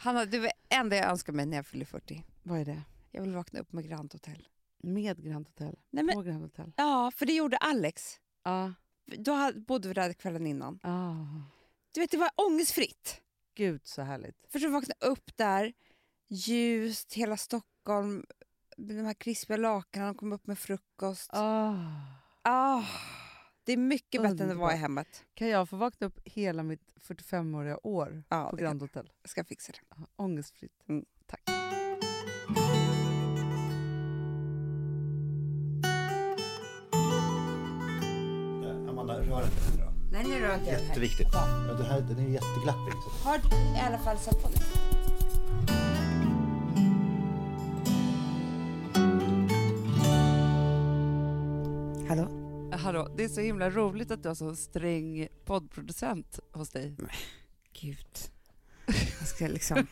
Hanna, 0.00 0.24
det 0.24 0.52
enda 0.68 0.96
jag 0.96 1.10
önskar 1.10 1.32
mig 1.32 1.46
när 1.46 1.56
jag 1.56 1.66
fyller 1.66 1.84
40. 1.84 2.24
Vad 2.42 2.58
är 2.60 2.64
det? 2.64 2.82
Jag 3.10 3.22
vill 3.22 3.34
vakna 3.34 3.60
upp 3.60 3.72
med 3.72 3.84
Grand 3.88 4.12
Hotel. 4.12 4.48
Med 4.82 5.24
Grand 5.24 5.46
Hotel? 5.46 5.76
Nej, 5.90 6.04
men, 6.04 6.14
På 6.14 6.22
Grand 6.22 6.42
Hotel? 6.42 6.72
ja, 6.76 7.10
för 7.16 7.26
det 7.26 7.32
gjorde 7.32 7.56
Alex. 7.56 8.20
Ja. 8.44 8.72
Då 9.06 9.52
bodde 9.66 9.88
vi 9.88 9.94
där 9.94 10.12
kvällen 10.12 10.46
innan. 10.46 10.80
Ah. 10.82 11.26
Du 11.94 12.00
vet, 12.00 12.10
det 12.10 12.16
var 12.16 12.30
ångestfritt. 12.34 13.20
Gud 13.54 13.86
så 13.86 14.02
härligt. 14.02 14.46
För 14.48 14.58
så 14.58 14.68
vakna 14.70 14.94
upp 15.00 15.36
där, 15.36 15.72
ljust, 16.28 17.12
hela 17.12 17.36
Stockholm, 17.36 18.24
de 18.76 18.92
här 19.04 19.14
krispiga 19.14 19.56
lakanen, 19.56 20.14
kom 20.14 20.32
upp 20.32 20.46
med 20.46 20.58
frukost. 20.58 21.30
Ah. 21.32 21.74
Ah, 22.42 22.82
det 23.68 23.72
är 23.72 23.76
mycket 23.76 24.22
bättre 24.22 24.44
än 24.44 24.50
att 24.50 24.56
vara 24.56 24.72
i 24.72 24.76
hemmet. 24.76 25.24
Kan 25.34 25.48
jag 25.48 25.68
få 25.68 25.76
vakna 25.76 26.06
upp 26.06 26.20
hela 26.24 26.62
mitt 26.62 26.94
45-åriga 27.08 27.78
år 27.86 28.22
Ja, 28.28 28.48
på 28.50 28.56
det 28.56 28.62
Grand 28.62 28.82
Hotel? 28.82 29.10
Jag 29.22 29.30
ska 29.30 29.44
fixa 29.44 29.72
det. 29.72 29.78
Ångestfritt. 30.16 30.72
Mm. 30.88 31.04
Tack. 31.26 31.40
Amanda, 38.88 39.20
rör 39.20 39.44
inte 39.44 39.70
den 39.70 39.86
då. 39.86 39.92
Nej, 40.12 40.24
nu 40.28 40.40
rör 40.40 40.54
inte 40.54 40.70
den. 40.70 40.82
Jätteviktigt. 40.82 41.28
Ja, 41.32 41.72
det 41.78 41.84
här, 41.84 42.00
den 42.00 42.18
är 42.18 42.28
jätteglappig. 42.28 42.94
Så. 43.04 43.28
Har 43.28 43.38
du 43.38 43.78
i 43.78 43.80
alla 43.86 43.98
fall 43.98 44.18
satt 44.18 44.42
på 44.42 44.48
det? 44.48 44.58
Hallå? 52.08 52.47
Hallå, 52.88 53.14
det 53.16 53.24
är 53.24 53.28
så 53.28 53.40
himla 53.40 53.70
roligt 53.70 54.10
att 54.10 54.22
du 54.22 54.28
har 54.28 54.34
så 54.34 54.56
sträng 54.56 55.28
poddproducent 55.44 56.38
hos 56.52 56.70
dig. 56.70 56.94
Gud. 57.80 58.06
Jag 59.18 59.28
ska 59.28 59.46
liksom 59.46 59.86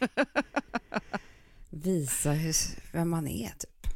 visa 1.71 2.33
hur, 2.33 2.55
vem 2.93 3.11
man 3.11 3.27
är. 3.29 3.49
Typ. 3.49 3.87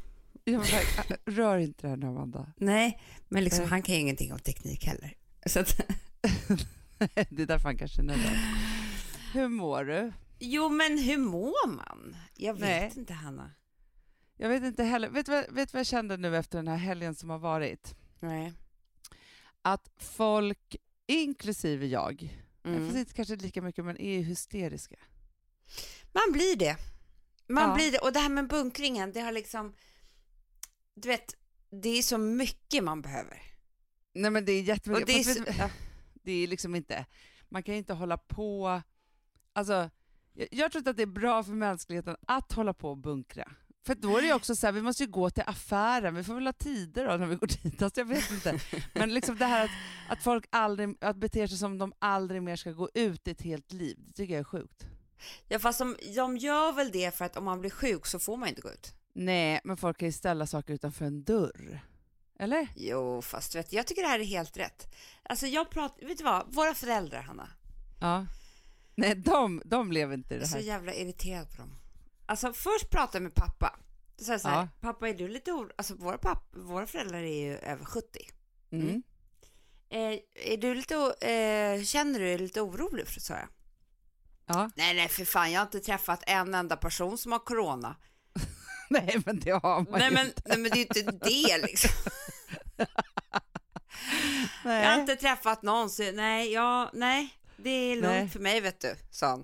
Ja, 0.43 0.51
men, 0.51 0.61
verk- 0.61 1.17
rör 1.25 1.57
inte 1.57 1.87
den 1.87 2.03
Amanda. 2.03 2.51
Nej, 2.57 3.01
men 3.27 3.43
liksom, 3.43 3.61
Nej. 3.61 3.69
han 3.69 3.81
kan 3.81 3.95
ju 3.95 4.01
ingenting 4.01 4.33
om 4.33 4.39
teknik 4.39 4.85
heller. 4.85 5.13
Så 5.45 5.59
att, 5.59 5.77
det 7.29 7.41
är 7.41 7.45
därför 7.45 7.63
han 7.63 7.77
kanske 7.77 8.01
är 8.01 8.05
nöjd. 8.05 8.21
Hur 9.33 9.47
mår 9.47 9.83
du? 9.83 10.11
jo, 10.39 10.69
men 10.69 10.97
hur 10.97 11.17
mår 11.17 11.67
man? 11.67 12.15
Jag 12.35 12.53
vet 12.53 12.61
Nej. 12.61 12.91
inte, 12.95 13.13
Hanna. 13.13 13.51
Jag 14.37 14.49
vet 14.49 14.63
inte 14.63 14.83
heller. 14.83 15.09
Vet 15.09 15.25
du 15.25 15.31
vad, 15.31 15.45
vet 15.55 15.73
vad 15.73 15.79
jag 15.79 15.87
kände 15.87 16.17
nu 16.17 16.37
efter 16.37 16.57
den 16.57 16.67
här 16.67 16.77
helgen 16.77 17.15
som 17.15 17.29
har 17.29 17.39
varit? 17.39 17.95
Nej. 18.19 18.53
Att 19.61 19.89
folk, 19.97 20.75
inklusive 21.07 21.85
jag, 21.87 22.37
Mm. 22.63 22.85
fast 22.85 22.97
inte 22.97 23.13
kanske 23.13 23.35
lika 23.35 23.61
mycket, 23.61 23.85
men 23.85 23.97
är 24.01 24.19
hysteriska. 24.21 24.95
Man 26.13 26.31
blir 26.31 26.55
det. 26.55 26.77
Man 27.47 27.69
Ja. 27.69 27.75
blir 27.75 27.91
det. 27.91 27.97
Och 27.99 28.13
det 28.13 28.19
här 28.19 28.29
med 28.29 28.47
bunkringen, 28.47 29.11
det 29.11 29.19
har 29.19 29.31
liksom... 29.31 29.75
Du 30.93 31.07
vet, 31.07 31.35
det 31.81 31.89
är 31.89 32.01
så 32.01 32.17
mycket 32.17 32.83
man 32.83 33.01
behöver. 33.01 33.41
Nej 34.13 34.31
men 34.31 34.45
det 34.45 34.51
är 34.51 34.61
jättemycket. 34.61 35.01
Och 35.03 35.07
det 35.07 35.19
är 35.19 35.23
så, 35.23 35.43
ja. 35.59 35.69
det 36.23 36.31
är 36.31 36.47
liksom 36.47 36.75
inte, 36.75 37.05
man 37.49 37.63
kan 37.63 37.73
ju 37.73 37.77
inte 37.77 37.93
hålla 37.93 38.17
på, 38.17 38.81
alltså 39.53 39.89
jag, 40.33 40.47
jag 40.51 40.71
tror 40.71 40.79
inte 40.79 40.89
att 40.89 40.97
det 40.97 41.03
är 41.03 41.07
bra 41.07 41.43
för 41.43 41.51
mänskligheten 41.51 42.15
att 42.27 42.51
hålla 42.51 42.73
på 42.73 42.89
och 42.89 42.97
bunkra. 42.97 43.51
För 43.85 43.95
då 43.95 44.17
är 44.17 44.21
det 44.21 44.33
också 44.33 44.55
så 44.55 44.67
här, 44.67 44.71
vi 44.71 44.81
måste 44.81 45.03
ju 45.03 45.09
gå 45.09 45.29
till 45.29 45.43
affären, 45.47 46.15
vi 46.15 46.23
får 46.23 46.33
väl 46.35 46.45
ha 46.47 46.53
tider 46.53 47.07
då 47.07 47.17
när 47.17 47.25
vi 47.25 47.35
går 47.35 47.47
dit, 47.47 47.81
alltså 47.81 47.99
jag 48.01 48.05
vet 48.05 48.31
inte. 48.31 48.59
Men 48.93 49.13
liksom 49.13 49.37
det 49.37 49.45
här 49.45 49.63
att, 49.65 49.71
att 50.09 50.23
folk 50.23 50.45
aldrig, 50.49 50.95
att 51.01 51.15
bete 51.17 51.47
sig 51.47 51.57
som 51.57 51.77
de 51.77 51.93
aldrig 51.99 52.43
mer 52.43 52.55
ska 52.55 52.71
gå 52.71 52.89
ut 52.93 53.27
i 53.27 53.31
ett 53.31 53.41
helt 53.41 53.71
liv, 53.71 53.97
det 53.99 54.13
tycker 54.13 54.33
jag 54.33 54.39
är 54.39 54.43
sjukt. 54.43 54.85
ja, 55.47 55.59
fast 55.59 55.79
de, 55.79 55.95
de 56.15 56.37
gör 56.37 56.71
väl 56.73 56.91
det 56.91 57.15
för 57.15 57.25
att 57.25 57.37
om 57.37 57.43
man 57.43 57.59
blir 57.59 57.69
sjuk 57.69 58.05
så 58.05 58.19
får 58.19 58.37
man 58.37 58.49
inte 58.49 58.61
gå 58.61 58.71
ut. 58.71 58.93
Nej, 59.13 59.61
men 59.63 59.77
folk 59.77 59.97
kan 59.97 60.07
ju 60.07 60.11
ställa 60.11 60.47
saker 60.47 60.73
utanför 60.73 61.05
en 61.05 61.23
dörr. 61.23 61.79
Eller? 62.39 62.67
Jo, 62.75 63.21
fast 63.21 63.55
vet, 63.55 63.73
jag 63.73 63.87
tycker 63.87 64.01
det 64.01 64.07
här 64.07 64.19
är 64.19 64.23
helt 64.23 64.57
rätt. 64.57 64.95
Alltså 65.23 65.47
jag 65.47 65.69
pratar, 65.69 66.05
vet 66.07 66.17
du 66.17 66.23
vad, 66.23 66.53
våra 66.53 66.73
föräldrar, 66.73 67.21
Hanna, 67.21 67.49
Ja. 68.01 68.25
Nej, 68.95 69.15
de, 69.15 69.61
de 69.65 69.91
lever 69.91 70.13
inte 70.13 70.33
i 70.33 70.37
jag 70.37 70.41
är 70.41 70.41
det 70.45 70.47
så 70.51 70.57
här. 70.57 70.63
jävla 70.63 70.93
irriterad 70.93 71.49
på 71.49 71.57
dem. 71.57 71.71
Alltså 72.31 72.53
först 72.53 72.89
pratade 72.89 73.17
jag 73.17 73.23
med 73.23 73.35
pappa. 73.35 73.79
Så 74.17 74.25
sa 74.25 74.31
jag 74.31 74.41
så 74.41 74.47
här, 74.47 74.55
Ja. 74.61 74.67
pappa 74.81 75.09
är 75.09 75.13
du 75.13 75.27
lite 75.27 75.51
orolig? 75.51 75.73
Alltså 75.77 75.95
våra, 75.95 76.17
papp, 76.17 76.43
våra 76.51 76.87
föräldrar 76.87 77.19
är 77.23 77.43
ju 77.43 77.57
över 77.57 77.85
70. 77.85 78.19
Mm. 78.71 79.03
Eh, 79.89 80.19
är 80.35 80.57
du 80.57 80.75
lite, 80.75 80.95
eh, 81.21 81.83
känner 81.83 82.19
du 82.19 82.25
dig 82.25 82.37
lite 82.37 82.61
orolig? 82.61 83.07
sa 83.07 83.33
jag. 83.33 83.47
Ja. 84.45 84.69
Nej, 84.75 84.95
nej, 84.95 85.09
för 85.09 85.25
fan, 85.25 85.51
jag 85.51 85.59
har 85.59 85.65
inte 85.65 85.79
träffat 85.79 86.23
en 86.27 86.55
enda 86.55 86.77
person 86.77 87.17
som 87.17 87.31
har 87.31 87.39
corona. 87.39 87.95
Nej, 88.89 89.21
men 89.25 89.39
det 89.39 89.51
har 89.51 89.75
man 89.91 89.99
Nej 89.99 90.09
ju 90.09 90.13
men, 90.13 90.25
inte. 90.27 90.41
nej, 90.45 90.57
men 90.57 90.71
det 90.71 90.77
är 90.77 90.95
ju 90.95 91.01
inte 91.01 91.25
det 91.25 91.57
liksom. 91.61 92.11
Nej. 94.63 94.83
Jag 94.83 94.91
har 94.91 94.99
inte 94.99 95.15
träffat 95.15 95.61
någon, 95.61 95.89
så 95.89 96.11
nej, 96.11 96.51
ja, 96.53 96.89
nej, 96.93 97.29
det 97.57 97.69
är 97.69 97.95
lugnt 97.95 98.07
Nej. 98.07 98.29
för 98.29 98.39
mig 98.39 98.61
vet 98.61 98.79
du, 98.81 98.95
sa 99.11 99.27
han. 99.27 99.43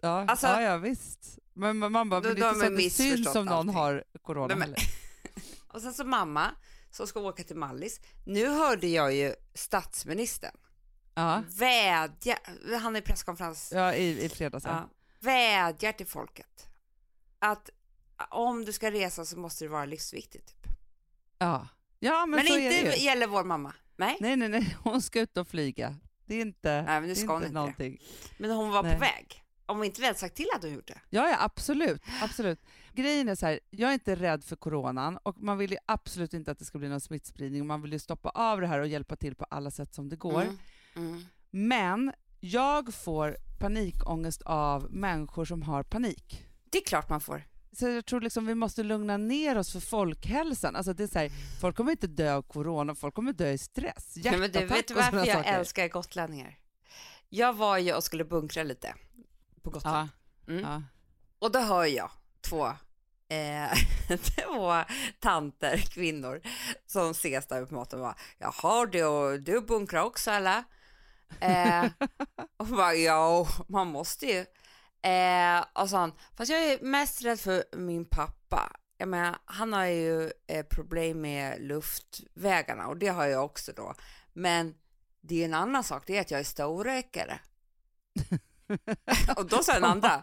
Ja, 0.00 0.24
Alltså- 0.28 0.46
ja, 0.46 0.62
ja 0.62 0.76
visst. 0.76 1.38
Men 1.54 1.76
man 1.78 1.92
bara, 1.92 2.02
men 2.02 2.22
det 2.22 2.28
är 2.28 2.30
inte 2.50 2.60
så 2.60 2.66
att 2.66 2.76
det 2.76 2.90
syns 2.90 3.26
om 3.36 3.44
någon 3.46 3.54
allting. 3.58 3.74
har 3.74 4.04
corona 4.22 4.46
men- 4.56 4.60
heller. 4.62 4.78
Och 5.68 5.82
sen 5.82 5.94
så 5.94 6.04
mamma, 6.04 6.50
som 6.90 7.06
ska 7.06 7.20
åka 7.20 7.42
till 7.44 7.56
Mallis. 7.56 8.00
Nu 8.24 8.48
hörde 8.48 8.86
jag 8.86 9.14
ju 9.14 9.34
statsministern 9.54 10.56
Ja, 11.14 11.42
vädja, 11.58 12.38
han 12.80 12.96
är 12.96 13.00
presskonferens, 13.00 13.72
ja 13.74 13.94
i, 13.94 14.24
i 14.24 14.28
fredags. 14.28 14.64
Ja. 14.64 14.70
ja, 14.70 14.88
vädjar 15.20 15.92
till 15.92 16.06
folket 16.06 16.66
att 17.38 17.70
om 18.30 18.64
du 18.64 18.72
ska 18.72 18.90
resa 18.90 19.24
så 19.24 19.38
måste 19.38 19.64
det 19.64 19.68
vara 19.68 19.84
livsviktigt. 19.84 20.46
Typ. 20.62 20.72
Ja. 21.38 21.68
ja, 21.98 22.26
men, 22.26 22.30
Men, 22.36 22.46
så 22.46 22.54
är 22.54 22.58
inte 22.58 22.90
det 22.90 22.96
ju. 22.96 23.04
gäller 23.04 23.26
vår 23.26 23.44
mamma. 23.44 23.74
Nej, 23.96 24.16
Nej, 24.20 24.36
nej, 24.36 24.48
nej, 24.48 24.76
hon 24.82 25.02
ska 25.02 25.20
ut 25.20 25.36
och 25.36 25.48
flyga. 25.48 25.96
Det 26.26 26.34
är 26.34 26.40
inte, 26.40 26.70
Nej, 26.82 26.84
men 27.00 27.02
det 27.02 27.10
är 27.10 27.14
ska 27.14 27.26
hon 27.32 27.36
inte 27.36 27.46
inte 27.46 27.48
det. 27.48 27.54
någonting. 27.60 28.02
men 28.38 28.50
hon 28.50 28.70
var 28.70 28.82
Nej. 28.82 28.94
på 28.94 29.00
väg. 29.00 29.42
Om 29.66 29.80
vi 29.80 29.86
inte 29.86 30.00
väl 30.00 30.14
sagt 30.16 30.36
till 30.36 30.46
hade 30.52 30.66
hon 30.66 30.74
gjort 30.74 30.86
det. 30.86 31.00
Ja, 31.10 31.28
ja, 31.28 31.36
absolut. 31.40 32.02
absolut. 32.22 32.60
Grejen 32.92 33.28
är 33.28 33.34
så 33.34 33.46
här, 33.46 33.60
jag 33.70 33.90
är 33.90 33.94
inte 33.94 34.14
rädd 34.14 34.44
för 34.44 34.56
coronan 34.56 35.18
och 35.22 35.38
man 35.38 35.58
vill 35.58 35.70
ju 35.70 35.76
absolut 35.86 36.34
inte 36.34 36.50
att 36.50 36.58
det 36.58 36.64
ska 36.64 36.78
bli 36.78 36.88
någon 36.88 37.00
smittspridning. 37.00 37.66
Man 37.66 37.82
vill 37.82 37.92
ju 37.92 37.98
stoppa 37.98 38.28
av 38.28 38.60
det 38.60 38.66
här 38.66 38.80
och 38.80 38.86
hjälpa 38.86 39.16
till 39.16 39.34
på 39.34 39.46
alla 39.50 39.70
sätt 39.70 39.94
som 39.94 40.08
det 40.08 40.16
går. 40.16 40.42
Mm. 40.42 40.58
Mm. 40.96 41.24
Men 41.50 42.12
jag 42.40 42.94
får 42.94 43.36
panikångest 43.58 44.42
av 44.42 44.86
människor 44.90 45.44
som 45.44 45.62
har 45.62 45.82
panik. 45.82 46.46
Det 46.70 46.78
är 46.78 46.84
klart 46.84 47.08
man 47.08 47.20
får. 47.20 47.42
Så 47.72 47.88
jag 47.88 48.06
tror 48.06 48.20
liksom 48.20 48.46
vi 48.46 48.54
måste 48.54 48.82
lugna 48.82 49.16
ner 49.16 49.58
oss 49.58 49.72
för 49.72 49.80
folkhälsan. 49.80 50.76
Alltså 50.76 50.92
det 50.92 51.02
är 51.02 51.08
så 51.08 51.18
här, 51.18 51.30
folk 51.60 51.76
kommer 51.76 51.90
inte 51.90 52.06
dö 52.06 52.34
av 52.34 52.42
corona, 52.42 52.94
folk 52.94 53.14
kommer 53.14 53.32
dö 53.32 53.50
i 53.50 53.58
stress. 53.58 54.14
Nej, 54.16 54.38
men 54.38 54.40
du, 54.40 54.58
Hjärtattack 54.58 54.78
vet 54.78 54.88
du 54.88 54.94
varför 54.94 55.18
jag 55.18 55.36
saker. 55.36 55.58
älskar 55.58 55.88
gotlänningar? 55.88 56.58
Jag 57.28 57.52
var 57.52 57.78
ju 57.78 57.94
och 57.94 58.04
skulle 58.04 58.24
bunkra 58.24 58.62
lite 58.62 58.94
på 59.66 59.70
Gotland. 59.70 60.08
Ja, 60.46 60.52
Mm. 60.52 60.64
ja. 60.64 60.82
Och 61.38 61.52
då 61.52 61.58
hör 61.58 61.84
jag 61.84 62.10
två, 62.40 62.66
eh, 63.28 63.72
två 64.18 64.84
tanter, 65.20 65.76
kvinnor, 65.76 66.40
som 66.86 67.10
ses 67.10 67.46
där 67.46 67.64
på 67.66 67.74
maten 67.74 67.98
och 68.00 68.06
bara, 68.06 68.16
jaha 68.38 68.86
du, 68.86 69.38
du 69.38 69.60
bunkrar 69.60 70.02
också 70.02 70.30
eller? 70.30 70.64
Eh, 71.40 71.84
och 72.56 72.66
bara, 72.66 72.94
ja, 72.94 73.46
man 73.68 73.86
måste 73.86 74.26
ju. 74.26 74.38
Eh, 75.10 75.64
och 75.72 75.90
så 75.90 75.96
han, 75.96 76.12
fast 76.36 76.50
jag 76.50 76.64
är 76.64 76.78
mest 76.80 77.22
rädd 77.24 77.40
för 77.40 77.64
min 77.76 78.04
pappa. 78.04 78.72
Jag 78.98 79.08
menar, 79.08 79.36
han 79.44 79.72
har 79.72 79.84
ju 79.84 80.32
eh, 80.46 80.66
problem 80.66 81.20
med 81.20 81.60
luftvägarna 81.60 82.86
och 82.86 82.96
det 82.96 83.08
har 83.08 83.26
jag 83.26 83.44
också 83.44 83.72
då. 83.72 83.94
Men 84.32 84.74
det 85.20 85.40
är 85.40 85.44
en 85.44 85.54
annan 85.54 85.84
sak, 85.84 86.02
det 86.06 86.16
är 86.16 86.20
att 86.20 86.30
jag 86.30 86.40
är 86.40 86.44
storrökare. 86.44 87.40
och 89.36 89.46
då 89.46 89.62
sa 89.62 89.72
den 89.72 89.84
andra, 89.84 90.22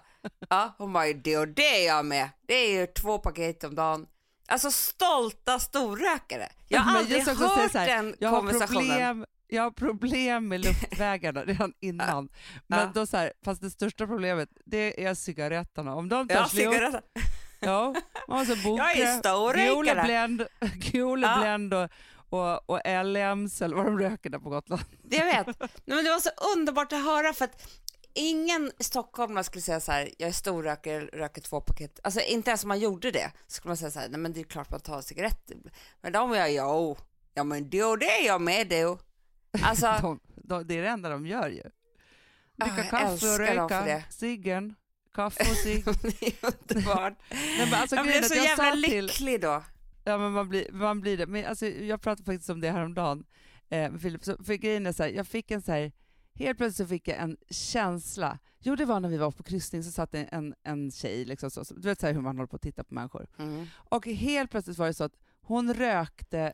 ja, 0.49 0.75
hon 0.77 0.93
bara, 0.93 1.13
det 1.13 1.37
och 1.37 1.47
det 1.47 1.83
är 1.83 1.88
jag 1.88 2.06
med. 2.06 2.29
Det 2.47 2.53
är 2.53 2.79
ju 2.79 2.88
två 2.88 3.18
paket 3.19 3.63
om 3.63 3.75
dagen. 3.75 4.07
Alltså 4.47 4.71
stolta 4.71 5.59
storrökare. 5.59 6.50
Jag 6.68 6.79
har 6.81 6.91
Men 6.91 7.01
aldrig 7.01 7.27
hört 7.27 7.71
så 7.71 7.77
här, 7.77 7.88
den 7.88 8.15
jag 8.19 8.29
har, 8.29 8.38
konversationen. 8.38 8.88
problem, 8.89 9.25
jag 9.47 9.63
har 9.63 9.71
problem 9.71 10.47
med 10.47 10.59
luftvägarna 10.65 11.44
redan 11.44 11.73
innan. 11.79 12.29
Men 12.68 12.79
Ja. 12.79 12.91
då 12.94 13.06
så 13.06 13.18
här, 13.18 13.33
fast 13.45 13.62
det 13.62 13.69
största 13.69 14.07
problemet 14.07 14.50
det 14.65 15.06
är 15.06 15.13
cigaretterna. 15.13 15.95
Om 15.95 16.09
de 16.09 16.27
tar 16.27 16.35
Ja, 16.35 16.45
slut, 16.47 16.95
ja, 17.59 17.95
man 18.27 18.38
måste 18.39 18.56
boka 18.56 18.83
Jag 18.83 18.97
är 18.97 19.18
storrökare. 19.19 20.25
Gula 20.25 20.47
Gula 20.91 21.27
Ja. 21.27 21.38
Blend 21.41 21.73
och, 21.73 21.89
och, 22.29 22.69
och 22.69 22.79
LMs 23.06 23.62
eller 23.62 23.75
vad 23.75 23.85
de 23.85 24.00
röker 24.00 24.29
där 24.29 24.39
på 24.39 24.50
Gotland. 24.50 24.81
Jag 25.09 25.25
vet. 25.25 25.47
Nej, 25.59 25.69
men 25.85 26.03
det 26.03 26.09
var 26.09 26.19
så 26.19 26.29
underbart 26.56 26.94
att 26.94 27.03
höra 27.03 27.33
för 27.33 27.45
att 27.45 27.68
ingen 28.13 28.71
stockholmare 28.80 29.44
skulle 29.44 29.62
säga 29.62 29.80
så 29.80 29.92
här, 29.92 30.10
jag 30.18 30.30
är 30.30 30.33
storrökare, 30.33 31.06
röker 31.06 31.42
två 31.42 31.62
paket. 31.62 32.00
Alltså 32.04 32.19
inte 32.21 32.50
ens 32.50 32.63
om 32.63 32.68
man 32.68 32.80
gjorde 32.80 33.12
det 33.12 33.31
så 33.48 33.54
skulle 33.56 33.69
man 33.69 33.77
säga 33.77 33.92
så 33.92 34.00
här, 34.00 34.10
nej 34.10 34.19
men 34.19 34.33
det 34.33 34.39
är 34.39 34.44
klart 34.44 34.69
man 34.71 34.80
tar 34.80 35.01
cigaretter. 35.01 35.57
Men 36.01 36.12
de 36.13 36.31
är 36.33 36.48
jo, 36.48 36.98
ja 37.33 37.44
men 37.44 37.69
det 37.69 37.83
och 37.83 38.00
det 38.00 38.06
är 38.21 38.25
jag 38.25 38.42
med 38.42 38.68
du. 38.69 38.98
Alltså, 39.63 39.98
De, 40.01 40.19
de, 40.36 40.68
det 40.68 40.77
är 40.77 40.81
det 40.81 40.89
enda 40.89 41.10
de 41.10 41.25
gör 41.27 41.50
ju. 41.50 41.63
Ja, 42.56 42.65
Dricka 42.65 42.83
kaffe 42.83 43.25
och 43.33 43.39
röka, 43.39 44.04
ciggen, 44.10 44.75
kaffe 45.16 45.51
och 45.51 45.57
cigg. 45.57 45.86
det 46.01 46.27
är 46.27 46.33
underbart. 46.42 47.13
Nej, 47.31 47.66
men 47.71 47.74
alltså, 47.74 47.95
jag 47.95 48.06
blev 48.06 48.21
så 48.21 48.36
jag 48.36 48.44
jävla 48.45 48.63
sa 48.63 48.71
till- 48.71 49.06
lycklig 49.06 49.42
då. 49.42 49.63
Ja, 50.04 50.18
men 50.18 50.31
man 50.31 50.50
blir, 50.50 50.71
man 50.71 51.01
blir 51.01 51.18
det. 51.18 51.25
Men 51.27 51.45
alltså, 51.45 51.66
jag 51.68 52.01
pratade 52.01 52.25
faktiskt 52.25 52.50
om 52.50 52.62
det 52.62 52.71
häromdagen 52.71 53.24
eh, 53.69 53.92
med 53.92 54.01
Filip. 54.01 54.24
Så, 54.24 54.44
för 54.44 54.54
grejen 54.54 54.86
är 54.88 54.92
så 54.92 55.04
här, 55.04 55.09
jag 55.09 55.27
fick 55.27 55.51
en 55.51 55.62
så 55.62 55.71
här, 55.71 55.92
helt 56.35 56.57
plötsligt 56.57 56.88
så 56.88 56.89
fick 56.89 57.07
jag 57.07 57.18
en 57.18 57.38
känsla. 57.50 58.39
Jo, 58.59 58.75
det 58.75 58.85
var 58.85 59.00
när 59.00 59.09
vi 59.09 59.18
var 59.18 59.31
på 59.31 59.44
kryssning 59.44 59.83
så 59.83 59.91
satt 59.91 60.15
en, 60.15 60.56
en 60.63 60.91
tjej, 60.91 61.25
liksom 61.25 61.51
så, 61.51 61.63
du 61.63 61.81
vet 61.81 62.00
så 62.00 62.07
hur 62.07 62.21
man 62.21 62.38
håller 62.38 62.47
på 62.47 62.56
att 62.56 62.62
titta 62.62 62.83
på 62.83 62.94
människor. 62.94 63.27
Mm. 63.38 63.65
Och 63.74 64.06
helt 64.07 64.51
plötsligt 64.51 64.77
var 64.77 64.88
det 64.88 64.94
så 64.94 65.03
att 65.03 65.18
hon 65.41 65.74
rökte 65.74 66.53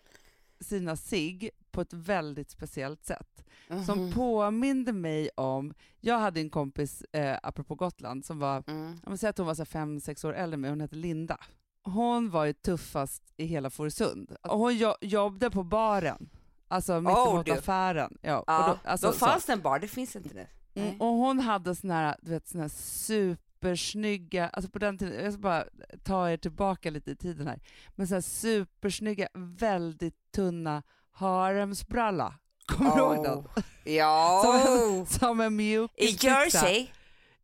sina 0.60 0.96
cigg 0.96 1.50
på 1.72 1.82
ett 1.82 1.94
väldigt 1.94 2.50
speciellt 2.50 3.06
sätt. 3.06 3.46
Som 3.86 4.00
Mhm. 4.04 4.12
påminde 4.14 4.94
mig 4.94 5.30
om, 5.36 5.74
jag 6.00 6.20
hade 6.20 6.40
en 6.40 6.50
kompis, 6.50 7.02
eh, 7.02 7.38
apropå 7.44 7.76
Gotland, 7.76 8.26
som 8.26 8.40
var 8.40 8.64
Mm. 8.68 9.00
jag 9.06 9.20
säga 9.20 9.30
att 9.30 9.38
hon 9.38 9.48
var 9.48 9.56
så 9.56 9.62
här 9.62 9.66
fem, 9.66 10.00
sex 10.00 10.24
år 10.24 10.34
äldre 10.34 10.54
än 10.56 10.62
mig, 10.62 10.70
hon 10.70 10.82
hette 10.82 10.96
Linda. 10.96 11.38
Hon 11.84 12.30
var 12.30 12.46
ju 12.46 12.54
tuffast 12.54 13.24
i 13.38 13.46
hela 13.46 13.70
Fårösund. 13.70 14.36
Och 14.42 14.58
hon 14.60 14.78
jo 14.78 14.94
jobbade 15.02 15.52
på 15.52 15.64
baren, 15.64 16.30
alltså 16.70 17.02
mitt 17.02 17.12
Oh, 17.12 17.44
affären. 17.58 18.18
Ja, 18.22 18.44
Ja, 18.48 18.60
och 18.64 18.70
då, 18.84 18.90
alltså, 18.90 19.08
då 19.08 19.14
fanns 19.14 19.46
det 19.46 19.54
en 19.54 19.62
bar, 19.62 19.80
det 19.80 19.88
finns 19.88 20.16
inte 20.16 20.30
nu. 20.36 20.48
Mm, 20.76 21.02
och 21.02 21.08
hon 21.08 21.40
hade 21.40 21.76
såna 21.76 21.94
här, 21.94 22.16
du 22.22 22.32
vet, 22.32 22.48
såna 22.48 22.64
här 22.64 22.70
supersnygga, 22.70 24.50
alltså 24.50 24.72
på 24.72 24.80
den 24.80 24.98
tiden, 24.98 25.24
jag 25.24 25.34
ska 25.34 25.42
bara 25.42 25.66
ta 26.04 26.30
er 26.30 26.38
tillbaka 26.38 26.90
lite 26.90 27.12
i 27.12 27.16
tiden 27.16 27.48
här, 27.48 27.60
men 27.96 28.08
så 28.08 28.14
här 28.14 28.22
supersnygga, 28.22 29.28
väldigt 29.34 30.32
tunna 30.36 30.84
haremsbralla. 31.12 32.34
Kommer 32.66 32.92
du 32.96 32.98
ihåg 33.02 33.24
den? 33.24 33.34
Oh. 33.38 33.46
Ja, 33.84 35.06
Som 35.20 35.42
en 35.42 35.48
i 35.48 35.56
mjukisbyxa. 35.56 36.28
Jersey. 36.70 36.88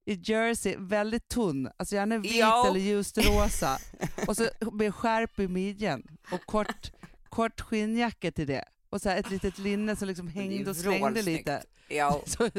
i 0.05 0.13
jersey, 0.13 0.75
väldigt 0.79 1.27
tunn, 1.27 1.69
alltså 1.77 1.95
gärna 1.95 2.17
vit 2.17 2.35
Ja. 2.35 2.67
eller 2.67 2.79
ljust 2.79 3.17
rosa. 3.17 3.77
och 4.27 4.37
så 4.37 4.47
med 4.71 4.95
skärp 4.95 5.39
i 5.39 5.47
midjan 5.47 6.03
och 6.31 6.45
kort, 6.45 6.91
kort 7.29 7.61
skinnjacka 7.61 8.31
till 8.31 8.47
det. 8.47 8.65
Och 8.89 9.01
så 9.01 9.09
ett 9.09 9.29
litet 9.31 9.57
linne 9.57 9.95
som 9.95 10.07
liksom 10.07 10.27
hängde 10.27 10.69
och 10.69 10.75
vrålsnyggt. 10.77 11.25
lite. 11.25 11.63
Ja, 11.87 12.21
Så, 12.25 12.49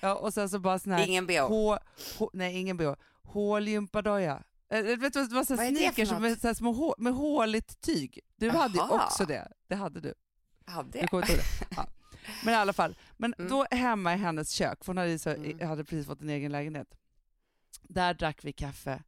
ja, 0.00 0.14
och 0.14 0.34
sen 0.34 0.48
så 0.48 0.58
bara 0.58 0.78
sån 0.78 0.92
här, 0.92 1.06
ingen 1.06 1.26
bh. 1.26 1.40
hå, 1.40 1.78
hå, 2.18 2.30
nej 2.32 2.56
ingen 2.60 2.76
bh, 2.76 2.92
hålgympadojor. 3.22 4.42
Eh, 4.70 4.82
Vet 4.84 5.12
du 5.12 5.26
det 5.26 5.34
var 5.34 5.44
så 5.44 5.54
här 5.54 5.70
sneakers 5.70 6.10
med, 6.10 6.40
så 6.40 6.54
små 6.54 6.94
med 6.98 7.12
håligt 7.14 7.80
tyg. 7.80 8.18
Du 8.36 8.50
hade 8.50 8.74
ju 8.74 8.80
också 8.82 9.24
det. 9.26 9.52
Det 9.68 9.74
hade 9.74 10.00
du. 10.00 10.14
Hade 10.66 10.98
jag? 10.98 11.12
ihåg 11.12 11.22
det. 11.26 11.42
Ja. 11.76 11.86
Men 12.44 12.54
i 12.54 12.56
alla 12.56 12.72
fall, 12.72 12.96
men 13.16 13.34
Mm. 13.38 13.50
då 13.50 13.66
hemma 13.70 14.14
i 14.14 14.16
hennes 14.16 14.50
kök, 14.50 14.78
för 14.84 14.86
hon 14.86 14.96
hade, 14.98 15.18
så, 15.18 15.30
Mm. 15.30 15.68
hade 15.68 15.84
precis 15.84 16.06
fått 16.06 16.20
en 16.20 16.30
egen 16.30 16.52
lägenhet, 16.52 16.88
där 17.82 18.14
drack 18.14 18.44
vi 18.44 18.52
kaffe 18.52 19.02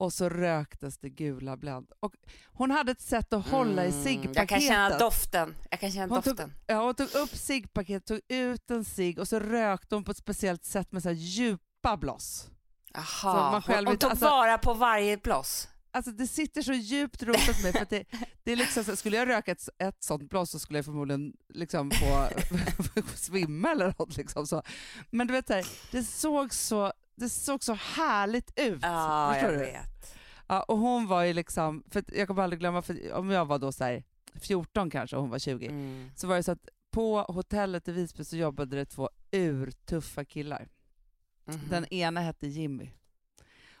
och 0.00 0.12
så 0.12 0.28
röktes 0.28 0.98
det 0.98 1.08
gula 1.08 1.56
Blend. 1.56 1.92
Och 2.00 2.14
hon 2.46 2.70
hade 2.70 2.92
ett 2.92 3.00
sätt 3.00 3.32
att 3.32 3.46
hålla 3.48 3.86
i 3.86 3.90
Mm, 3.90 4.04
ciggpaketet. 4.04 4.36
Jag 4.36 4.48
kan 4.48 4.60
känna 4.60 4.98
doften. 4.98 5.54
Jag 5.70 5.80
kan 5.80 5.90
känna 5.90 6.14
Hon 6.14 6.22
tog- 6.22 6.36
doften. 6.36 6.52
Ja, 6.66 6.82
hon 6.84 6.94
tog 6.94 7.14
upp 7.14 7.30
ciggpaketet, 7.36 8.06
tog 8.06 8.20
ut 8.28 8.70
en 8.70 8.84
cigg 8.84 9.18
och 9.18 9.28
så 9.28 9.40
rökte 9.40 9.94
hon 9.94 10.04
på 10.04 10.10
ett 10.10 10.16
speciellt 10.16 10.64
sätt 10.64 10.92
med 10.92 11.02
så 11.02 11.08
här 11.08 11.16
djupa 11.16 11.96
bloss. 11.96 12.48
Jaha, 12.94 13.62
hon, 13.66 13.86
hon 13.86 13.96
tog 13.98 14.10
alltså- 14.10 14.24
vara 14.26 14.58
på 14.58 14.74
varje 14.74 15.16
bloss. 15.16 15.68
Alltså 15.92 16.10
det 16.10 16.26
sitter 16.26 16.62
så 16.62 16.72
djupt 16.72 17.22
rotat 17.22 17.62
mig 17.62 17.72
för 17.72 17.86
det, 17.90 18.04
det 18.44 18.52
är 18.52 18.56
liksom 18.56 18.84
så, 18.84 18.96
skulle 18.96 19.16
jag 19.16 19.28
röka 19.28 19.52
ett, 19.52 19.68
ett 19.78 20.04
sånt 20.04 20.30
bloss 20.30 20.50
så 20.50 20.58
skulle 20.58 20.78
jag 20.78 20.84
förmodligen 20.84 21.32
liksom 21.48 21.90
få 21.90 22.28
svimma 23.16 23.70
eller 23.70 23.94
något 23.98 24.16
liksom 24.16 24.46
så. 24.46 24.62
Men 25.10 25.26
du 25.26 25.32
vet 25.32 25.48
här, 25.48 25.66
det 25.92 26.02
såg 26.04 26.54
så, 26.54 26.92
det 27.20 27.28
såg 27.28 27.64
så 27.64 27.72
härligt 27.74 28.52
ut. 28.56 28.78
Ja, 28.82 29.30
förstår 29.34 29.50
jag 29.52 29.60
du? 29.60 29.64
vet. 29.66 30.16
Ja, 30.48 30.62
och 30.62 30.78
hon 30.78 31.06
var 31.06 31.22
ju 31.22 31.32
liksom, 31.32 31.84
för 31.90 32.04
jag 32.18 32.28
kommer 32.28 32.42
aldrig 32.42 32.60
glömma, 32.60 32.82
för 32.82 33.12
om 33.12 33.30
jag 33.30 33.44
var 33.46 33.58
då 33.58 33.72
så 33.72 33.84
här 33.84 34.04
14 34.34 34.90
kanske 34.90 35.16
och 35.16 35.22
hon 35.22 35.30
var 35.30 35.38
20, 35.38 35.66
Mm. 35.66 36.10
så 36.16 36.26
var 36.26 36.36
det 36.36 36.42
så 36.42 36.52
att 36.52 36.68
på 36.90 37.18
hotellet 37.22 37.88
i 37.88 37.92
Visby 37.92 38.24
så 38.24 38.36
jobbade 38.36 38.76
det 38.76 38.84
två 38.86 39.10
urtuffa 39.30 40.24
killar. 40.24 40.68
Mhm. 41.44 41.60
Den 41.70 41.84
ena 41.94 42.20
hette 42.20 42.46
Jimmy. 42.46 42.90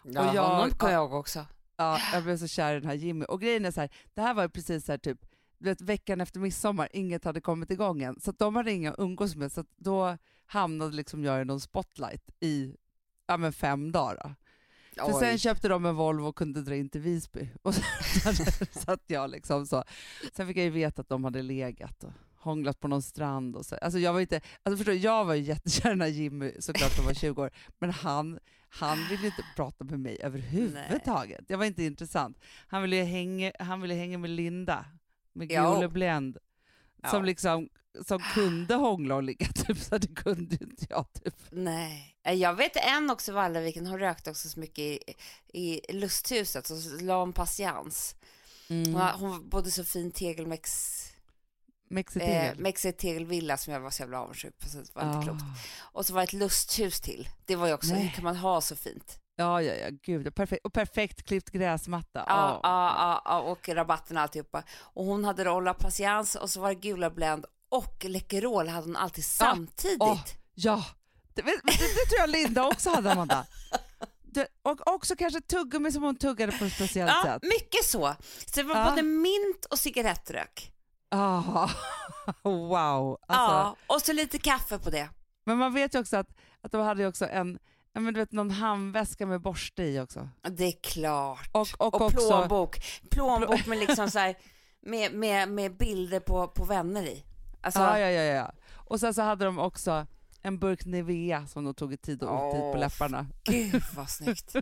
ja, 0.04 0.28
och 0.30 0.34
jag- 0.36 0.48
honom 0.48 0.70
kommer 0.70 0.92
jag 0.92 1.00
ihåg 1.02 1.12
också. 1.14 1.46
Ja, 1.76 1.98
jag 2.12 2.22
blev 2.24 2.36
så 2.36 2.46
kär 2.48 2.76
i 2.76 2.80
den 2.80 2.88
här 2.88 2.94
Jimmy. 2.96 3.24
Och 3.24 3.40
grejen 3.40 3.64
är 3.64 3.70
så 3.70 3.80
här, 3.80 3.90
det 4.14 4.20
här 4.22 4.34
var 4.34 4.42
ju 4.42 4.48
precis 4.48 4.84
så 4.84 4.92
här 4.92 4.98
typ, 4.98 5.18
vet, 5.58 5.80
veckan 5.80 6.20
efter 6.20 6.40
midsommar, 6.40 6.88
inget 6.92 7.24
hade 7.24 7.40
kommit 7.40 7.70
igång 7.70 8.02
än. 8.02 8.20
Så 8.20 8.30
att 8.30 8.38
de 8.38 8.56
hade 8.56 8.72
inga 8.72 8.90
att 8.92 8.98
umgås 8.98 9.36
med, 9.36 9.52
så 9.52 9.60
att 9.60 9.66
då 9.76 10.16
hamnade 10.46 10.92
liksom 10.96 11.24
jag 11.24 11.42
i 11.42 11.44
någon 11.44 11.60
spotlight 11.60 12.30
i 12.40 12.76
ja, 13.30 13.36
men 13.36 13.52
fem 13.52 13.92
dagar. 13.92 14.34
Då. 14.96 15.06
För 15.06 15.12
sen 15.12 15.38
köpte 15.38 15.68
de 15.68 15.84
en 15.86 15.96
Volvo 15.96 16.26
och 16.26 16.36
kunde 16.36 16.62
dra 16.62 16.76
in 16.76 16.88
till 16.88 17.00
Visby. 17.00 17.48
Och 17.62 17.74
så 17.74 17.82
satt 18.80 19.02
jag 19.06 19.30
liksom 19.30 19.66
så. 19.66 19.84
Sen 20.32 20.46
fick 20.46 20.56
jag 20.56 20.64
ju 20.64 20.70
veta 20.70 21.02
att 21.02 21.08
de 21.08 21.24
hade 21.24 21.42
legat 21.42 22.04
och 22.04 22.12
hånglat 22.36 22.80
på 22.80 22.88
någon 22.88 23.02
strand. 23.02 23.56
Och 23.56 23.66
så. 23.66 23.76
Alltså 23.76 23.98
jag 23.98 24.12
var 24.12 24.20
inte, 24.20 24.40
alltså 24.62 24.76
förstår 24.76 24.94
jag 24.94 25.24
var 25.24 25.34
ju 25.34 25.42
jättekär 25.42 25.94
när 25.94 26.06
Jimmy 26.06 26.52
såklart 26.60 26.96
de 26.96 27.02
var 27.06 27.14
20 27.14 27.42
år, 27.42 27.50
men 27.78 27.90
han, 27.90 28.38
han 28.68 28.98
ville 29.10 29.26
inte 29.26 29.44
prata 29.56 29.84
med 29.84 30.00
mig 30.00 30.18
överhuvudtaget. 30.22 31.44
Jag 31.48 31.58
var 31.58 31.64
inte 31.64 31.84
intressant. 31.84 32.38
Han 32.66 32.82
ville 32.82 32.96
hänga, 32.96 33.52
han 33.58 33.80
ville 33.80 33.94
hänga 33.94 34.18
med 34.18 34.30
Linda, 34.30 34.84
med 35.32 35.52
Ja. 35.52 35.74
Gule 35.74 35.88
Blend, 35.88 36.38
som 37.10 37.20
Ja. 37.20 37.26
liksom 37.26 37.68
som 38.06 38.18
kunde 38.18 38.74
hångla 38.74 39.14
och 39.14 39.22
ligga, 39.22 39.46
typ, 39.54 39.78
så 39.78 39.98
det 39.98 40.14
kunde 40.14 40.56
inte 40.60 40.86
jag. 40.88 41.06
Typ. 41.24 41.34
Nej. 41.50 42.16
Eh, 42.26 42.34
Jag 42.34 42.54
vet 42.54 42.76
en 42.76 43.10
också 43.10 43.30
i 43.30 43.34
Vallaviken, 43.34 43.86
hon 43.86 43.98
rökte 43.98 44.30
också 44.30 44.48
så 44.48 44.60
mycket 44.60 44.78
i, 44.78 45.00
i 45.52 45.92
lusthuset, 45.92 46.66
så 46.66 46.74
la 47.00 47.20
hon 47.20 47.32
patiens. 47.32 48.16
Mm. 48.68 48.94
Hon, 48.94 49.02
hon 49.30 49.48
bodde 49.48 49.70
så 49.70 49.84
fin 49.84 50.10
tegelmex, 50.10 50.70
eh, 51.10 51.94
Mexitegel. 51.94 52.58
mexig 52.58 52.96
tegelvilla 52.98 53.56
som 53.56 53.72
jag 53.72 53.80
var 53.80 53.90
så 53.90 54.02
jävla 54.02 54.20
avundsjuk 54.20 54.58
på, 54.58 54.68
så 54.68 54.78
det 54.78 54.94
var 54.94 55.02
inte 55.02 55.18
Ah. 55.18 55.22
klokt. 55.22 55.42
Och 55.80 56.06
så 56.06 56.12
var 56.14 56.20
det 56.20 56.24
ett 56.24 56.32
lusthus 56.32 57.00
till. 57.00 57.28
Det 57.44 57.56
var 57.56 57.66
ju 57.66 57.72
också, 57.74 57.92
Nej. 57.92 58.02
hur 58.02 58.10
kan 58.10 58.24
man 58.24 58.36
ha 58.36 58.60
så 58.60 58.76
fint? 58.76 59.18
Ja, 59.36 59.62
ja, 59.62 59.74
ja, 59.74 59.88
gud. 60.02 60.34
Perfekt. 60.34 60.64
Och 60.66 60.72
perfekt 60.72 61.22
klippt 61.22 61.50
gräsmatta. 61.50 62.24
Ja, 62.26 62.52
Åh. 62.54 62.60
ja, 62.62 63.22
ja, 63.24 63.40
och 63.40 63.68
rabatten 63.68 64.16
och 64.16 64.22
alltihopa. 64.22 64.62
Och 64.80 65.04
hon 65.04 65.24
hade 65.24 65.44
Rolla 65.44 65.74
Patience 65.74 66.38
och 66.38 66.50
så 66.50 66.60
var 66.60 66.68
det 66.68 66.74
Gula 66.74 67.10
Blend 67.10 67.46
och 67.70 68.04
Läkerol 68.04 68.68
hade 68.68 68.86
hon 68.86 68.96
alltid 68.96 69.24
samtidigt. 69.24 70.00
Åh, 70.00 70.20
Ja, 70.54 70.84
det, 71.34 71.42
det, 71.42 71.60
det, 71.64 72.06
tror 72.08 72.18
jag 72.20 72.30
Linda 72.30 72.66
också 72.66 72.90
hade, 72.90 73.12
Amanda. 73.12 73.46
Det, 74.22 74.48
och 74.62 74.88
också 74.94 75.16
kanske 75.16 75.40
tuggummi 75.40 75.92
som 75.92 76.02
hon 76.02 76.16
tuggade 76.16 76.52
på 76.52 76.64
ett 76.64 76.72
speciellt 76.72 77.10
ja, 77.10 77.22
sätt. 77.22 77.42
mycket 77.42 77.84
så. 77.84 78.14
Så 78.46 78.60
det 78.60 78.62
var 78.62 78.76
Ja. 78.76 78.90
både 78.90 79.02
mint 79.02 79.64
och 79.64 79.78
cigarettrök. 79.78 80.72
Ah, 81.08 81.68
wow. 82.42 83.18
Alltså, 83.26 83.54
Ja, 83.54 83.76
och 83.86 84.02
så 84.02 84.12
lite 84.12 84.38
kaffe 84.38 84.78
på 84.78 84.90
det. 84.90 85.08
Men 85.46 85.58
man 85.58 85.74
vet 85.74 85.94
ju 85.94 85.98
också 85.98 86.16
att, 86.16 86.28
att 86.60 86.72
de 86.72 86.80
hade 86.82 87.06
också 87.06 87.26
en, 87.28 87.58
ja, 87.92 88.00
men 88.00 88.14
du 88.14 88.20
vet, 88.20 88.32
någon 88.32 88.50
handväska 88.50 89.26
med 89.26 89.40
borste 89.40 89.82
i 89.82 90.00
också. 90.00 90.28
Det 90.48 90.64
är 90.64 90.82
klart. 90.82 91.48
Och, 91.52 91.68
och, 91.78 91.94
Och 91.94 92.00
också, 92.00 92.28
plånbok. 92.28 92.82
Plånbok 93.10 93.66
med 93.66 93.78
liksom 93.78 94.10
så 94.10 94.18
här, 94.18 94.34
med, 94.82 95.14
med, 95.14 95.48
med 95.48 95.76
bilder 95.76 96.20
på, 96.20 96.48
på 96.48 96.64
vänner 96.64 97.02
i. 97.02 97.24
Alltså, 97.60 97.80
ja, 97.80 97.98
ja, 97.98 98.08
ja, 98.10 98.22
ja. 98.22 98.52
Och 98.74 99.00
sen 99.00 99.14
så 99.14 99.22
hade 99.22 99.44
de 99.44 99.58
också 99.58 100.06
en 100.42 100.58
burk 100.58 100.84
Nivea 100.84 101.46
som 101.46 101.64
de 101.64 101.74
tog 101.74 101.92
i 101.92 101.96
tid 101.96 102.22
och 102.22 102.48
otid 102.48 102.60
på 102.60 102.70
Åh, 102.70 102.78
läpparna. 102.78 103.26
gud 103.44 103.82
vad 103.96 104.10
snyggt. 104.10 104.54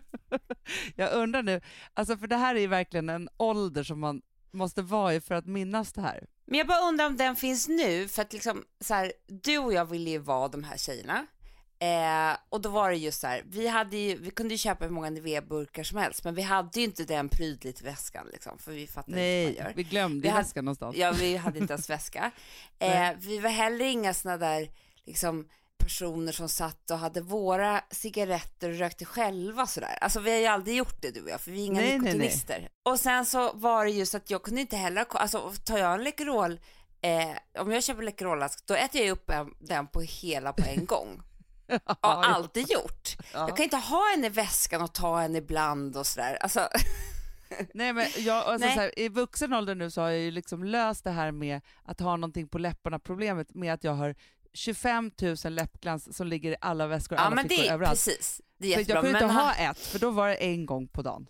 Jag 0.97 1.13
undrar 1.13 1.43
nu, 1.43 1.61
alltså 1.95 2.17
för 2.17 2.27
det 2.27 2.37
här 2.37 2.55
är 2.55 2.61
ju 2.61 2.67
verkligen 2.67 3.09
en 3.09 3.29
ålder 3.37 3.83
som 3.83 4.01
man 4.01 4.23
måste 4.51 4.83
vara 4.83 5.15
i 5.15 5.21
för 5.21 5.35
att 5.35 5.47
minnas 5.47 5.93
det 5.93 6.01
här. 6.01 6.27
Men 6.45 6.59
jag 6.59 6.67
bara 6.67 6.89
undrar 6.89 7.07
om 7.07 7.17
den 7.17 7.37
finns 7.37 7.69
nu, 7.69 8.09
för 8.09 8.23
att 8.23 8.33
liksom 8.33 8.65
så 8.81 8.95
här, 8.95 9.13
du 9.27 9.59
och 9.59 9.73
jag 9.73 9.85
ville 9.85 10.11
ju 10.11 10.19
vara 10.19 10.49
de 10.49 10.65
här 10.65 10.77
tjejerna. 10.77 11.27
Eh, 11.81 12.37
och 12.49 12.61
då 12.61 12.69
var 12.69 12.91
det 12.91 12.97
just 12.97 13.21
så 13.21 13.27
här, 13.27 13.43
vi, 13.47 13.69
hade 13.69 13.97
ju, 13.97 14.17
vi 14.19 14.31
kunde 14.31 14.55
ju 14.55 14.59
köpa 14.59 14.85
hur 14.85 14.93
många 14.93 15.11
Nivea-burkar 15.11 15.83
som 15.83 15.99
helst, 15.99 16.25
men 16.25 16.35
vi 16.35 16.43
hade 16.43 16.81
ju 16.81 16.85
inte 16.87 17.05
den 17.05 17.29
prydligt 17.29 17.83
väskan 17.83 18.27
liksom, 18.33 18.59
för 18.59 18.73
vi 18.73 18.87
fattade 18.87 19.11
inte 19.13 19.21
Nej, 19.21 19.45
vad 19.47 19.55
man 19.55 19.67
gör. 19.67 19.73
vi 19.77 19.83
glömde 19.83 20.23
Vi 20.23 20.29
hade- 20.29 20.43
väskan 20.43 20.65
någonstans. 20.65 20.97
Ja, 20.97 21.13
vi 21.13 21.37
hade 21.37 21.59
inte 21.59 21.73
ens 21.73 21.91
väska. 21.97 22.31
Eh, 22.79 22.89
Nej. 22.91 23.17
vi 23.19 23.39
var 23.39 23.51
heller 23.51 23.85
inga 23.85 24.15
såna 24.15 24.37
där 24.37 24.71
liksom 25.05 25.49
personer 25.79 26.33
som 26.33 26.49
satt 26.49 26.91
och 26.91 26.99
hade 26.99 27.21
våra 27.21 27.81
cigaretter 27.91 28.71
och 28.71 28.77
rökte 28.79 29.05
själva 29.05 29.67
sådär. 29.67 29.99
Alltså 30.01 30.21
vi 30.21 30.31
har 30.31 30.39
ju 30.39 30.47
aldrig 30.47 30.77
gjort 30.77 31.03
det 31.03 31.11
du 31.11 31.23
och 31.23 31.31
jag, 31.31 31.41
för 31.41 31.51
vi 31.51 31.63
är 31.63 31.67
inga 31.67 31.81
Nej, 31.81 31.89
nej, 31.89 31.99
nej. 31.99 32.13
nikotinister. 32.13 32.69
Och 32.83 33.01
sen 33.01 33.25
så 33.27 33.53
var 33.53 33.85
det 33.85 33.91
just 33.91 34.15
att 34.15 34.31
jag 34.31 34.43
kunde 34.43 34.61
inte 34.61 34.77
heller, 34.77 35.07
alltså 35.11 35.53
tar 35.65 35.79
jag 35.79 35.95
en 35.95 36.05
Läkerol, 36.05 36.61
eh, 37.03 37.61
om 37.63 37.73
jag 37.73 37.85
köper 37.85 38.03
Läkerolask, 38.03 38.67
då 38.67 38.75
äter 38.75 39.01
jag 39.01 39.11
upp 39.11 39.31
en, 39.31 39.55
den 39.61 39.87
på 39.87 40.01
hela 40.01 40.53
på 40.53 40.65
en 40.69 40.85
gång. 40.87 41.23
Ja, 41.69 41.97
Har 42.01 42.25
alltid 42.25 42.71
gjort. 42.71 43.17
ja. 43.33 43.39
Jag 43.49 43.57
kan 43.57 43.65
inte 43.65 43.77
ha 43.77 44.13
en 44.17 44.25
i 44.25 44.29
väskan 44.29 44.83
och 44.83 44.93
ta 44.95 45.21
en 45.23 45.37
ibland 45.37 45.97
och 45.97 46.07
sådär. 46.07 46.39
Alltså, 46.41 46.69
Nej, 47.75 47.93
men 47.93 48.07
jag, 48.17 48.37
alltså, 48.37 48.67
Nej. 48.67 48.75
Så 48.75 48.81
här, 48.81 48.99
I 48.99 49.09
vuxen 49.09 49.53
ålder 49.53 49.75
nu 49.75 49.91
så 49.91 50.01
har 50.01 50.09
jag 50.09 50.19
ju 50.21 50.31
liksom 50.31 50.65
löst 50.65 51.05
det 51.05 51.11
här 51.11 51.33
med 51.33 51.61
att 51.85 52.01
ha 52.01 52.17
någonting 52.17 52.49
på 52.49 52.59
läpparna, 52.59 52.99
problemet 52.99 53.55
med 53.55 53.75
att 53.75 53.85
jag 53.85 53.93
har 53.93 54.15
25 54.53 55.11
000 55.23 55.37
läppglans 55.55 56.17
som 56.17 56.27
ligger 56.27 56.51
i 56.53 56.57
alla 56.61 56.87
väskor, 56.87 57.19
Ja 57.19 57.25
alla 57.25 57.35
men 57.35 57.49
fickor, 57.49 57.63
det 57.63 57.71
överallt. 57.71 57.91
precis. 58.05 58.41
Det 58.59 58.67
är 58.69 58.75
Så 58.75 58.81
jättebra. 58.81 58.97
jag 58.97 59.05
kunde 59.05 59.19
inte 59.25 59.35
han- 59.35 59.47
ha 59.47 59.55
ett, 59.71 59.79
för 59.79 59.99
då 59.99 60.11
var 60.11 60.29
det 60.29 60.35
en 60.35 60.67
gång 60.67 60.89
på 60.89 61.03
dagen. 61.03 61.27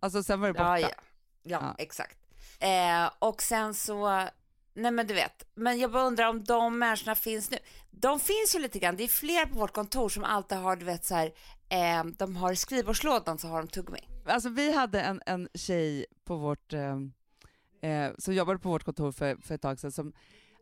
Alltså 0.00 0.22
sen 0.22 0.40
var 0.40 0.48
det 0.48 0.54
borta. 0.54 0.80
Ja, 0.80 0.88
ja. 0.88 0.88
ja, 1.42 1.58
Ja. 1.62 1.74
exakt. 1.78 2.18
Eh, 2.60 3.10
och 3.18 3.42
sen 3.42 3.74
så, 3.74 4.28
nej 4.74 4.90
men 4.90 5.06
du 5.06 5.14
vet, 5.14 5.44
men 5.54 5.78
jag 5.78 5.92
bara 5.92 6.02
undrar 6.04 6.28
om 6.28 6.44
de 6.44 6.78
människorna 6.78 7.14
finns 7.14 7.50
nu. 7.50 7.58
De 7.90 8.20
finns 8.20 8.54
ju 8.54 8.58
lite 8.58 8.78
grann, 8.78 8.96
det 8.96 9.04
är 9.04 9.08
fler 9.08 9.46
på 9.46 9.58
vårt 9.58 9.72
kontor 9.72 10.08
som 10.08 10.24
alltid 10.24 10.58
har, 10.58 10.76
du 10.76 10.84
vet 10.84 11.04
så 11.04 11.14
här, 11.14 11.26
eh, 11.68 12.04
de 12.18 12.36
har 12.36 12.52
i 12.52 12.56
skrivbordslådan 12.56 13.38
så 13.38 13.48
har 13.48 13.58
de 13.58 13.68
tuggummi. 13.68 14.00
Alltså 14.26 14.48
vi 14.48 14.72
hade 14.76 15.00
en, 15.00 15.22
en 15.26 15.48
tjej 15.54 16.06
på 16.24 16.36
vårt, 16.36 16.72
eh, 16.72 16.96
eh, 17.90 18.12
som 18.18 18.34
jobbade 18.34 18.58
på 18.58 18.68
vårt 18.68 18.84
kontor 18.84 19.12
för, 19.12 19.36
för 19.36 19.54
ett 19.54 19.62
tag 19.62 19.78
sedan 19.80 19.92
som 19.92 20.12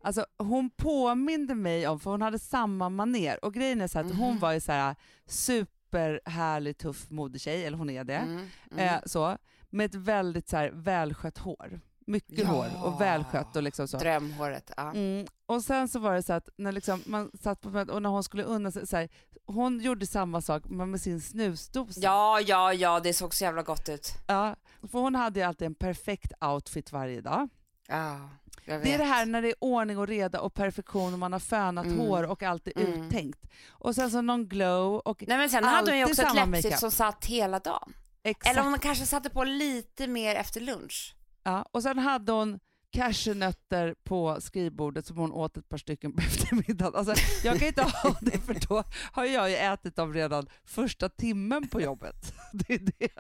Alltså 0.02 0.26
hon 0.38 0.71
påminde 0.71 1.55
mig 1.55 1.88
om, 1.88 2.00
för 2.00 2.11
hon 2.11 2.23
hade 2.23 2.38
samma 2.38 2.88
maner 2.88 3.45
och 3.45 3.55
grejen 3.55 3.81
är 3.81 3.87
så 3.88 3.99
att 3.99 4.11
hon 4.14 4.31
Mhm. 4.31 4.38
var 4.38 4.52
ju 4.52 4.61
så 4.61 4.73
här 4.73 4.97
superhärlig 5.26 6.79
tuff 6.79 7.11
modetjej, 7.11 7.64
eller 7.64 7.79
hon 7.79 7.90
är 7.90 8.05
det, 8.05 8.14
Mm, 8.17 8.47
mm. 8.73 8.95
eh, 8.95 9.00
så, 9.07 9.37
med 9.71 9.87
ett 9.87 9.95
väldigt 9.95 10.49
så 10.49 10.57
här 10.57 10.71
välskött 10.75 11.38
hår. 11.38 11.81
Mycket 12.11 12.38
Ja. 12.38 12.47
hår 12.47 12.67
och 12.85 13.00
välskött 13.00 13.57
och 13.57 13.62
liksom 13.62 13.88
så. 13.88 13.99
Drömhåret, 13.99 14.71
ja. 14.76 14.90
Mm. 14.90 15.26
Och 15.47 15.62
sen 15.64 15.88
så 15.88 15.99
var 15.99 16.14
det 16.14 16.23
så 16.23 16.33
att 16.33 16.49
när 16.57 16.73
liksom 16.73 17.02
man 17.07 17.31
satt 17.43 17.61
på 17.61 17.69
och 17.69 18.02
när 18.02 18.11
hon 18.11 18.25
skulle 18.25 18.43
unna 18.43 18.71
sig, 18.71 18.87
så 18.87 18.97
här, 18.97 19.09
hon 19.47 19.81
gjorde 19.81 20.07
samma 20.07 20.40
sak 20.40 20.62
men 20.67 20.90
med 20.90 21.00
sin 21.00 21.21
snusdosa. 21.21 22.00
Ja, 22.00 22.40
ja, 22.40 22.73
ja, 22.75 23.00
det 23.00 23.12
såg 23.14 23.35
så 23.35 23.45
jävla 23.45 23.62
gott 23.62 23.88
ut. 23.88 24.12
Ja, 24.26 24.57
för 24.93 24.99
hon 24.99 25.14
hade 25.14 25.40
ju 25.40 25.47
alltid 25.47 25.67
en 25.67 25.75
perfekt 25.75 26.33
outfit 26.45 26.93
varje 26.93 27.21
dag. 27.21 27.49
Ja. 27.88 28.29
Det 28.67 28.95
är 28.95 28.99
det 28.99 29.05
här 29.05 29.26
när 29.26 29.43
det 29.43 29.49
är 29.49 29.55
ordning 29.59 29.99
och 29.99 30.07
reda 30.09 30.40
och 30.40 30.55
perfektion 30.55 31.12
och 31.12 31.19
man 31.19 31.33
har 31.33 31.40
fönat 31.40 31.87
Mm. 31.87 31.99
hår 31.99 32.23
och 32.23 32.43
allt 32.43 32.67
är 32.69 32.79
Mm. 32.81 33.02
uttänkt. 33.07 33.40
Och 33.69 33.95
sen 33.95 34.11
så 34.11 34.21
någon 34.21 34.49
glow 34.49 34.95
och 34.99 35.25
Nej 35.29 35.38
men 35.38 35.50
sen 35.50 35.64
hade 35.64 35.90
hon 35.90 35.99
ju 35.99 36.05
också 36.05 36.23
ett 36.23 36.35
läppstift 36.35 36.79
som 36.79 36.90
satt 36.90 37.25
hela 37.25 37.59
dagen. 37.59 37.93
exakt. 38.23 38.50
Eller 38.57 38.62
hon 38.71 38.79
kanske 38.79 39.07
satte 39.07 39.31
på 39.31 39.45
lite 39.45 40.07
mer 40.07 40.35
efter 40.37 40.61
lunch. 40.61 41.14
Ja, 41.42 41.62
och 41.73 41.82
sen 41.82 41.99
hade 41.99 42.32
hon 42.32 42.61
cashewnötter 42.92 43.94
på 44.04 44.40
skrivbordet 44.40 45.06
som 45.06 45.16
hon 45.16 45.32
åt 45.32 45.56
ett 45.56 45.68
par 45.68 45.78
stycken 45.78 46.12
på 46.12 46.20
eftermiddagen. 46.26 46.94
Alltså, 46.94 47.14
jag 47.44 47.59
kan 47.59 47.68
inte 47.68 47.82
ha 47.82 48.16
det 48.20 48.38
för 48.38 48.68
då 48.68 48.85
har 49.12 49.25
jag 49.25 49.50
ju 49.50 49.56
ätit 49.56 49.97
dem 49.97 50.14
redan 50.14 50.47
första 50.64 51.09
timmen 51.09 51.68
på 51.68 51.80
jobbet. 51.80 52.35
Det 52.52 52.75
är 52.75 52.78
det. 52.78 53.14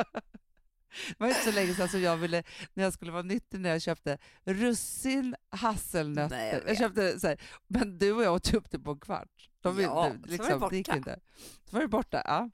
Det 1.08 1.14
var 1.18 1.28
inte 1.28 1.40
så 1.44 1.52
länge 1.52 1.74
sedan 1.74 1.88
som 1.88 2.00
jag 2.00 2.16
ville, 2.16 2.42
när 2.74 2.84
jag 2.84 2.92
skulle 2.92 3.12
vara 3.12 3.22
nyttig, 3.22 3.60
när 3.60 3.70
jag 3.70 3.82
köpte 3.82 4.18
russin, 4.44 5.36
hasselnötter. 5.50 6.36
Nej, 6.36 6.50
jag 6.52 6.70
jag 6.70 6.78
köpte 6.78 7.20
så 7.20 7.26
här, 7.28 7.40
men 7.66 7.98
du 7.98 8.12
och 8.12 8.22
jag 8.22 8.34
åt 8.34 8.54
upp 8.54 8.70
det 8.70 8.78
på 8.78 8.90
en 8.90 9.00
kvart. 9.00 9.50
De, 9.60 9.80
Ja, 9.80 10.12
det, 10.24 10.36
så 10.36 10.42
var 10.42 10.48
det 10.48 10.52
liksom, 10.54 10.68
det 10.70 10.76
gick 10.76 10.86
borta. 10.86 10.98
inte. 10.98 11.20
Så 11.64 11.76
var 11.76 11.82
det 11.82 11.88
borta. 11.88 12.22
Ja. 12.24 12.50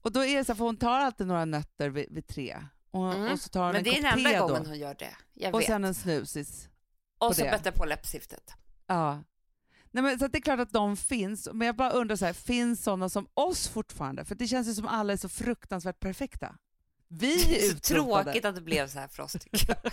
Och 0.00 0.12
då 0.12 0.24
är 0.24 0.36
det 0.38 0.44
så 0.44 0.52
här, 0.52 0.56
för 0.56 0.64
hon 0.64 0.76
tar 0.76 1.00
alltid 1.00 1.26
några 1.26 1.44
nötter 1.44 1.90
vid, 1.90 2.06
vid 2.10 2.26
tre. 2.26 2.56
Och, 2.96 3.14
Mm. 3.14 3.32
och 3.32 3.40
så 3.40 3.48
tar 3.48 3.60
hon 3.64 3.72
Men 3.72 3.76
en 3.78 3.84
det 3.84 3.98
är 3.98 4.02
den 4.02 4.18
enda 4.26 4.38
då. 4.38 4.46
gången 4.46 4.66
hon 4.66 4.78
gör 4.78 4.94
det. 4.98 5.14
Jag 5.34 5.54
Och 5.54 5.60
vet. 5.60 5.66
sen 5.66 5.84
en 5.84 5.94
snusis. 5.94 6.68
och 7.18 7.36
så 7.36 7.44
det. 7.44 7.50
bättra 7.50 7.72
på 7.72 7.84
läppstiftet. 7.84 8.52
Ja. 8.86 9.22
Nej, 9.90 10.02
men, 10.02 10.18
så 10.18 10.28
det 10.28 10.38
är 10.38 10.42
klart 10.42 10.60
att 10.60 10.72
de 10.72 10.96
finns, 10.96 11.48
men 11.52 11.66
jag 11.66 11.76
bara 11.76 11.90
undrar, 11.90 12.16
så 12.16 12.24
här, 12.26 12.32
finns 12.32 12.82
sådana 12.84 13.08
som 13.08 13.28
oss 13.34 13.68
fortfarande? 13.68 14.24
För 14.24 14.34
det 14.34 14.46
känns 14.48 14.68
ju 14.68 14.74
som 14.74 14.86
alla 14.86 15.12
är 15.12 15.16
så 15.16 15.28
fruktansvärt 15.28 16.00
perfekta. 16.00 16.56
Vi 17.08 17.36
Det 17.36 17.66
är 17.66 17.70
så 17.70 17.78
tråkigt 17.78 18.44
att 18.44 18.54
det 18.54 18.60
blev 18.60 18.88
så 18.88 18.98
här 18.98 19.08
för 19.08 19.22
oss 19.22 19.32
tycker 19.32 19.68
jag. 19.68 19.92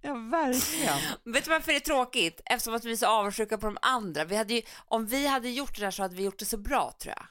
Ja, 0.00 0.14
verkligen. 0.14 0.98
Vet 1.24 1.44
du 1.44 1.50
varför 1.50 1.72
det 1.72 1.78
är 1.78 1.80
tråkigt? 1.80 2.40
Eftersom 2.44 2.74
att 2.74 2.84
vi 2.84 2.92
är 2.92 2.96
så 2.96 3.06
avundsjuka 3.06 3.58
på 3.58 3.66
de 3.66 3.78
andra. 3.82 4.24
Vi 4.24 4.36
hade 4.36 4.54
ju, 4.54 4.62
om 4.76 5.06
vi 5.06 5.26
hade 5.26 5.50
gjort 5.50 5.74
det 5.76 5.80
där 5.84 5.90
så 5.90 6.02
hade 6.02 6.14
vi 6.16 6.22
gjort 6.22 6.38
det 6.38 6.44
så 6.44 6.56
bra 6.56 6.92
tror 7.00 7.14
jag. 7.16 7.26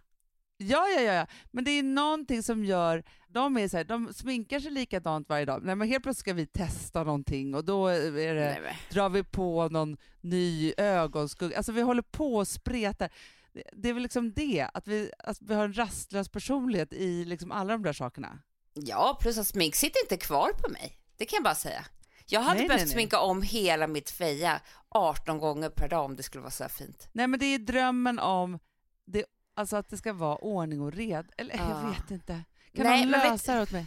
Ja, 0.58 0.88
ja, 0.88 1.02
ja, 1.02 1.14
ja. 1.14 1.28
Men 1.52 1.64
det 1.64 1.72
är 1.72 1.84
någonting 1.84 2.44
som 2.44 2.66
gör... 2.66 3.04
De, 3.36 3.58
är 3.58 3.68
så 3.68 3.78
här, 3.78 3.84
de 3.84 4.14
sminkar 4.14 4.60
sig 4.60 4.72
likadant 4.72 5.30
varje 5.30 5.46
dag. 5.46 5.64
Nej, 5.64 5.76
men 5.76 5.88
helt 5.88 6.04
plötsligt 6.04 6.20
ska 6.22 6.34
vi 6.34 6.48
testa 6.48 7.04
någonting 7.04 7.56
och 7.56 7.66
då 7.66 7.88
är 7.88 8.12
det, 8.36 8.60
Nej, 8.62 8.78
drar 8.92 9.10
vi 9.10 9.24
på 9.24 9.70
någon 9.70 9.98
ny 10.22 10.74
ögonskugga. 10.78 11.58
Alltså 11.58 11.72
vi 11.72 11.82
håller 11.82 12.02
på 12.02 12.36
och 12.36 12.48
spretar. 12.48 13.10
Det- 13.54 13.64
Det 13.74 13.90
är 13.90 13.94
väl 13.94 14.04
liksom 14.04 14.34
det, 14.34 14.68
att 14.74 14.88
vi, 14.88 15.12
att 15.20 15.42
vi 15.42 15.54
har 15.54 15.66
en 15.66 15.78
rastlös 15.78 16.30
personlighet 16.30 16.94
i 16.94 17.26
liksom 17.26 17.52
alla 17.52 17.74
de 17.74 17.84
där 17.84 17.94
sakerna. 17.94 18.40
Ja, 18.74 19.18
plus 19.22 19.38
att 19.38 19.48
smink 19.48 19.76
sitter 19.76 20.02
inte 20.04 20.18
kvar 20.18 20.50
på 20.64 20.72
mig. 20.72 20.98
Det 21.18 21.26
kan 21.26 21.38
jag 21.38 21.44
bara 21.44 21.56
säga. 21.56 21.86
Jag 22.26 22.42
hade 22.42 22.60
Nej, 22.60 22.68
behövt 22.68 22.80
nej, 22.80 22.86
nej. 22.86 22.94
sminka 22.94 23.20
om 23.20 23.42
hela 23.42 23.88
mitt 23.88 24.10
feja 24.10 24.62
18 24.90 25.38
gånger 25.38 25.70
per 25.70 25.90
dag 25.90 26.06
om 26.06 26.16
det 26.16 26.24
skulle 26.24 26.42
vara 26.42 26.52
så 26.52 26.64
här 26.64 26.70
fint. 26.70 27.08
Nej 27.12 27.28
men 27.28 27.40
det 27.40 27.46
är 27.46 27.60
drömmen 27.60 28.20
om 28.20 28.60
det, 29.06 29.26
alltså 29.56 29.76
att 29.78 29.90
det 29.90 29.98
ska 29.98 30.14
vara 30.14 30.36
ordning 30.38 30.82
och 30.82 30.94
red. 30.94 31.32
Eller 31.38 31.56
Ja. 31.58 31.70
jag 31.84 31.90
vet 31.90 32.12
inte. 32.12 32.44
Kan 32.76 32.86
Nej, 32.86 33.06
någon 33.06 33.12
lösa 33.12 33.56
det 33.56 33.62
åt 33.62 33.72
mig? 33.72 33.86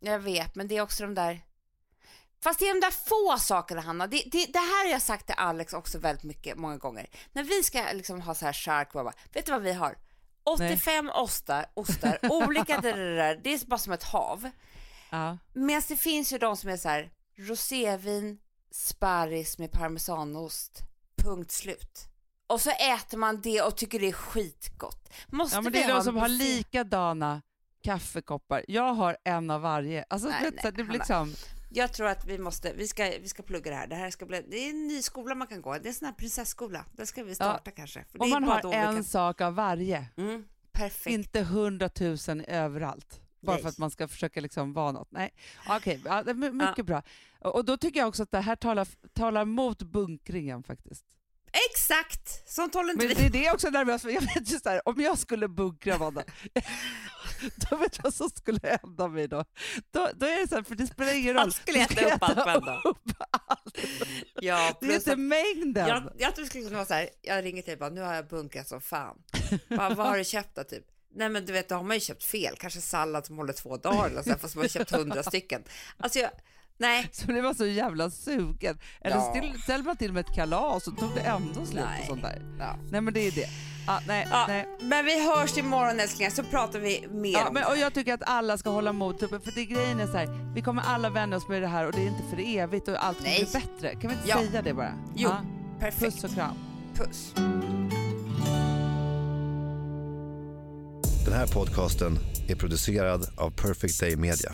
Jag 0.00 0.18
vet, 0.18 0.54
men 0.54 0.68
det 0.68 0.76
är 0.76 0.80
också 0.80 1.02
de 1.02 1.14
där... 1.14 1.40
Fast 2.40 2.58
det 2.58 2.68
är 2.68 2.74
de 2.74 2.80
där 2.80 2.90
få 2.90 3.38
sakerna, 3.38 3.80
Hanna. 3.80 4.06
Det, 4.06 4.22
det, 4.26 4.46
det 4.46 4.58
här 4.58 4.84
har 4.84 4.92
jag 4.92 5.02
sagt 5.02 5.26
till 5.26 5.34
Alex 5.38 5.72
också 5.72 5.98
väldigt 5.98 6.24
mycket, 6.24 6.58
många 6.58 6.76
gånger. 6.76 7.06
När 7.32 7.44
vi 7.44 7.62
ska 7.62 7.92
liksom 7.92 8.20
ha 8.20 8.34
så 8.34 8.44
här 8.44 8.52
shark, 8.52 8.92
bara, 8.92 9.12
vet 9.32 9.46
du 9.46 9.52
vad 9.52 9.62
vi 9.62 9.72
har? 9.72 9.96
85 10.44 11.10
ostar, 11.14 11.66
ostar 11.74 12.18
olika 12.30 12.80
där, 12.80 13.40
det 13.44 13.54
är 13.54 13.66
bara 13.66 13.78
som 13.78 13.92
ett 13.92 14.02
hav. 14.02 14.50
Ja. 15.10 15.38
Medan 15.52 15.82
det 15.88 15.96
finns 15.96 16.32
ju 16.32 16.38
de 16.38 16.56
som 16.56 16.70
är 16.70 16.76
så 16.76 16.88
här, 16.88 17.10
rosévin, 17.36 18.38
sparris 18.70 19.58
med 19.58 19.72
parmesanost, 19.72 20.82
punkt 21.16 21.52
slut. 21.52 22.08
Och 22.46 22.60
så 22.60 22.70
äter 22.70 23.18
man 23.18 23.40
det 23.40 23.62
och 23.62 23.76
tycker 23.76 24.00
det 24.00 24.08
är 24.08 24.12
skitgott. 24.12 25.12
Måste 25.26 25.56
ja 25.56 25.60
men 25.60 25.72
det 25.72 25.82
är 25.82 25.94
de 25.94 26.02
som 26.02 26.16
har 26.16 26.28
likadana 26.28 27.42
kaffekoppar. 27.86 28.64
Jag 28.68 28.94
har 28.94 29.16
en 29.24 29.50
av 29.50 29.60
varje. 29.60 30.04
Alltså, 30.08 30.28
Nej, 30.28 30.50
nej, 30.62 30.72
det 30.72 30.84
blir 30.84 30.98
liksom, 30.98 31.34
Jag 31.70 31.92
tror 31.92 32.06
att 32.06 32.26
vi 32.26 32.38
måste, 32.38 32.72
vi 32.72 32.88
ska, 32.88 33.12
vi 33.22 33.28
ska 33.28 33.42
plugga 33.42 33.70
det 33.70 33.76
här. 33.76 33.86
Det 33.86 33.94
här 33.94 34.10
ska 34.10 34.26
bli, 34.26 34.44
det 34.48 34.56
är 34.56 34.70
en 34.70 34.86
ny 34.86 35.02
skola 35.02 35.34
man 35.34 35.46
kan 35.48 35.62
gå. 35.62 35.72
Det 35.72 35.78
är 35.78 35.88
en 35.88 35.94
sån 35.94 36.06
här 36.06 36.14
prinsesskola. 36.14 36.84
Där 36.92 37.04
ska 37.04 37.24
vi 37.24 37.34
starta 37.34 37.70
kanske. 37.70 38.04
För 38.04 38.18
det 38.18 38.24
om 38.24 38.30
man 38.30 38.44
har 38.44 38.74
en 38.74 38.94
kan... 38.94 39.04
sak 39.04 39.40
av 39.40 39.54
varje. 39.54 40.06
Mm, 40.16 40.44
perfekt. 40.72 41.06
Inte 41.14 41.42
hundratusen 41.42 42.40
överallt. 42.44 43.20
Bara 43.40 43.52
Nej. 43.52 43.62
för 43.62 43.68
att 43.68 43.78
man 43.78 43.90
ska 43.90 44.08
försöka 44.08 44.40
liksom 44.40 44.72
vara 44.72 44.92
något. 44.92 45.08
Nej. 45.10 45.34
Okej, 45.68 46.00
ja, 46.04 46.20
är 46.26 46.34
my- 46.34 46.50
mycket 46.50 46.86
bra. 46.86 47.02
Och 47.40 47.64
då 47.64 47.76
tycker 47.76 48.00
jag 48.00 48.08
också 48.08 48.22
att 48.22 48.30
det 48.30 48.40
här 48.40 48.56
talar, 48.56 48.88
talar 49.12 49.44
mot 49.44 49.82
bunkringen 49.82 50.62
faktiskt. 50.62 51.04
Exakt! 51.70 52.50
Sånt 52.50 52.74
håller 52.74 52.92
inte 52.92 53.06
Men 53.06 53.16
det 53.16 53.26
är 53.26 53.30
det 53.30 53.42
jag 53.42 53.54
också 53.54 53.66
är 53.66 53.70
nervös 53.70 54.02
för. 54.02 54.10
Jag 54.10 54.20
vet 54.20 54.50
just 54.50 54.64
där, 54.64 54.88
om 54.88 55.00
jag 55.00 55.18
skulle 55.18 55.48
bunkra 55.48 55.94
Amanda, 55.94 56.22
då 57.70 57.76
vet 57.76 57.96
jag 57.96 58.02
vad 58.04 58.14
som 58.14 58.30
skulle 58.30 58.60
hända 58.82 59.08
mig 59.08 59.28
då. 59.28 59.44
Då, 59.90 60.08
då 60.14 60.26
är 60.26 60.40
det 60.40 60.48
så 60.48 60.54
här, 60.54 60.62
för 60.62 60.74
det 60.74 60.86
spelar 60.86 61.14
ingen 61.14 61.34
roll. 61.34 61.40
Han 61.40 61.52
skulle 61.52 61.78
äta 61.80 62.14
upp 62.14 62.22
allt 62.22 62.44
på 62.44 62.50
en 62.50 62.64
dag. 62.64 62.96
Ja, 64.40 64.78
Det 64.80 64.86
är 64.86 64.94
inte 64.94 65.12
att, 65.12 65.18
mängden. 65.18 65.88
jag, 65.88 66.02
jag 66.18 66.34
tror 66.34 66.44
det 66.44 66.48
skulle 66.50 66.64
kunna 66.64 66.76
vara 66.76 66.86
så 66.86 66.94
här, 66.94 67.08
jag 67.22 67.44
ringer 67.44 67.62
till 67.62 67.70
dig 67.70 67.76
bara, 67.76 67.90
nu 67.90 68.00
har 68.00 68.14
jag 68.14 68.28
bunkrat 68.28 68.68
som 68.68 68.80
fan. 68.80 69.16
Bara, 69.68 69.94
vad 69.94 70.06
har 70.06 70.18
du 70.18 70.24
köpt 70.24 70.54
då 70.56 70.64
typ? 70.64 70.84
Nej 71.14 71.28
men 71.28 71.46
du 71.46 71.52
vet, 71.52 71.68
då 71.68 71.74
har 71.74 71.82
man 71.82 71.96
ju 71.96 72.00
köpt 72.00 72.24
fel. 72.24 72.56
Kanske 72.58 72.80
sallad 72.80 73.26
som 73.26 73.36
håller 73.38 73.52
två 73.52 73.76
dagar 73.76 74.10
eller 74.10 74.22
så, 74.22 74.34
fast 74.38 74.54
man 74.54 74.64
har 74.64 74.68
köpt 74.68 74.90
hundra 74.90 75.22
stycken. 75.22 75.62
Alltså 75.96 76.18
jag, 76.18 76.30
nej. 76.78 77.08
Så 77.12 77.26
det 77.32 77.40
var 77.40 77.54
så 77.54 77.66
jävla 77.66 78.10
sugen. 78.10 78.78
Eller 79.00 79.16
Ja. 79.16 79.32
ja. 79.42 79.52
ställer 79.62 79.84
man 79.84 79.96
till 79.96 80.12
med 80.12 80.20
ett 80.28 80.34
kalas 80.34 80.86
och 80.88 80.98
tog 80.98 81.14
det 81.14 81.20
ändå 81.20 81.66
slut 81.66 81.84
Nej. 81.84 82.00
och 82.00 82.06
sånt 82.06 82.22
där. 82.22 82.42
Ja. 82.58 82.76
Nej 82.90 83.00
men 83.00 83.14
det 83.14 83.20
är 83.20 83.30
det. 83.32 83.46
Ah, 83.88 84.00
nej, 84.06 84.26
Ja, 84.30 84.44
nej. 84.48 84.66
men 84.80 85.04
vi 85.04 85.28
hörs 85.28 85.58
imorgon 85.58 86.00
älsklingar 86.00 86.30
så 86.30 86.42
pratar 86.42 86.78
vi 86.78 87.06
mer 87.10 87.32
Ja, 87.32 87.48
om 87.48 87.54
men, 87.54 87.62
det 87.62 87.68
och 87.68 87.76
jag 87.78 87.94
tycker 87.94 88.14
att 88.14 88.22
alla 88.26 88.58
ska 88.58 88.70
hålla 88.70 88.92
mod, 88.92 89.18
typ, 89.18 89.30
för 89.30 89.52
det 89.54 89.64
grejen 89.64 90.00
är 90.00 90.06
så 90.06 90.12
här, 90.16 90.52
vi 90.54 90.62
kommer 90.62 90.82
alla 90.82 91.10
vänja 91.10 91.36
oss 91.36 91.48
med 91.48 91.62
det 91.62 91.68
här 91.68 91.86
och 91.86 91.92
det 91.92 91.98
är 92.02 92.06
inte 92.06 92.22
för 92.30 92.56
evigt 92.58 92.88
och 92.88 93.04
allt 93.06 93.18
kommer 93.18 93.30
bli 93.36 93.48
bättre. 93.52 93.90
Kan 93.94 94.10
vi 94.10 94.16
inte 94.16 94.28
Ja. 94.28 94.36
säga 94.36 94.62
det 94.62 94.74
bara? 94.74 94.92
Jo. 95.14 95.28
Ja. 95.28 95.40
Perfekt. 95.80 96.00
Puss 96.14 96.24
och 96.24 96.34
kram. 96.34 96.56
Puss. 96.94 97.32
Den 101.24 101.34
här 101.34 101.46
podcasten 101.46 102.18
är 102.48 102.54
producerad 102.56 103.28
av 103.36 103.50
Perfect 103.50 104.00
Day 104.00 104.16
Media. 104.16 104.52